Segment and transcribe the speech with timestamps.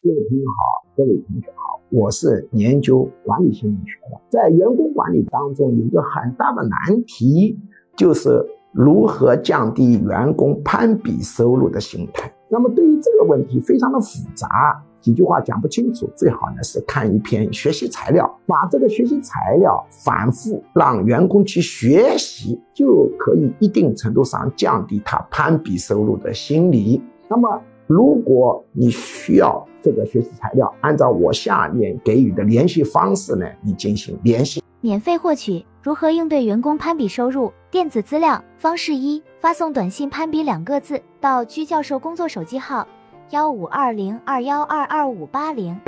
[0.00, 4.20] 各位朋友好，各位同学好，我是研究管理心理学的。
[4.28, 7.58] 在员工管理当中，有一个很大的难题，
[7.96, 8.40] 就是
[8.70, 12.32] 如何降低员工攀比收入的心态。
[12.48, 27.02] 那么对于这个问题，非常的复杂，几句话讲不清楚，最好呢是看一篇学习材料，把这个学习材料反复让员工去学习，就可以一定程度上降低他攀比收入的心理。
[27.28, 27.60] 那么。
[27.90, 35.64] 如果你需要这个学习材料，按照我下面给予的联系方式呢，你进行联系，免费获取。
[35.82, 37.52] 如何应对员工攀比收入？
[37.70, 42.86] 电子资料方式一：发送短信“攀比”两个字到居教授工作手机号：
[43.30, 45.78] 幺五二零二幺二二五八零。